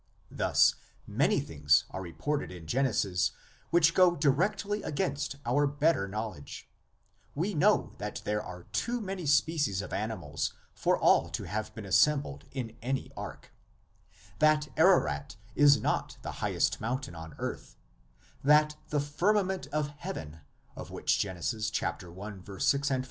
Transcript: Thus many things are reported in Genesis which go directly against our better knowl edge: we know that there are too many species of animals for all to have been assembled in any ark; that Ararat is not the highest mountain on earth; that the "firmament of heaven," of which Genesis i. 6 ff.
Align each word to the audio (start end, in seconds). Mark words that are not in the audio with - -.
Thus 0.31 0.73
many 1.05 1.39
things 1.39 1.83
are 1.91 2.01
reported 2.01 2.51
in 2.51 2.65
Genesis 2.65 3.33
which 3.69 3.93
go 3.93 4.15
directly 4.15 4.81
against 4.81 5.35
our 5.45 5.67
better 5.67 6.07
knowl 6.07 6.33
edge: 6.33 6.67
we 7.35 7.53
know 7.53 7.93
that 7.99 8.19
there 8.25 8.41
are 8.41 8.63
too 8.71 8.99
many 8.99 9.27
species 9.27 9.79
of 9.79 9.93
animals 9.93 10.53
for 10.73 10.97
all 10.97 11.29
to 11.29 11.43
have 11.43 11.71
been 11.75 11.85
assembled 11.85 12.45
in 12.51 12.75
any 12.81 13.11
ark; 13.15 13.51
that 14.39 14.69
Ararat 14.75 15.35
is 15.55 15.79
not 15.79 16.17
the 16.23 16.31
highest 16.41 16.81
mountain 16.81 17.13
on 17.13 17.35
earth; 17.37 17.77
that 18.43 18.77
the 18.89 18.99
"firmament 18.99 19.67
of 19.67 19.89
heaven," 19.99 20.39
of 20.75 20.89
which 20.89 21.19
Genesis 21.19 21.71
i. 21.79 22.37
6 22.57 22.89
ff. 22.89 22.91